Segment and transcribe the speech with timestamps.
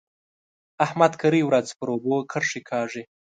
[0.85, 3.03] احمد کرۍ ورځ پر اوبو کرښې کاږي.